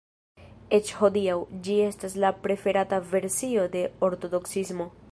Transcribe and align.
Eĉ 0.77 0.87
hodiaŭ, 1.01 1.35
ĝi 1.67 1.75
estas 1.89 2.17
la 2.25 2.33
preferata 2.47 3.03
versio 3.13 3.69
de 3.79 3.89
ortodoksismo. 4.11 4.95